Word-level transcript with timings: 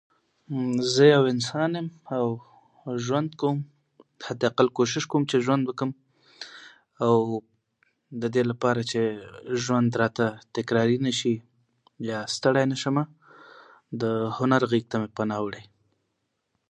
زه 0.93 1.03
یو 1.15 1.23
انسان 1.33 1.71
یم 1.79 1.87
او 2.17 2.27
ژوند 3.05 3.29
کوم 3.41 3.57
حد 4.25 4.41
العقل 4.45 4.67
کوشش 4.77 5.03
کوم 5.11 5.23
چې 5.29 5.37
ژوند 5.45 5.63
وکړم 5.65 5.91
او 7.05 7.17
د 8.21 8.23
دې 8.33 8.43
لپاره 8.51 8.81
چې 8.91 9.01
ژوند 9.63 9.89
راته 10.01 10.25
تکراري 10.55 10.97
نه 11.05 11.11
شي 11.19 11.35
یا 12.09 12.19
ستړی 12.35 12.65
نه 12.71 12.77
شم، 12.81 12.97
د 14.01 14.03
هنر 14.37 14.61
غېږې 14.71 14.89
ته 14.91 14.97
مې 15.01 15.07
فناه 15.15 15.39
وړې 15.43 15.63
ده. 15.65 15.69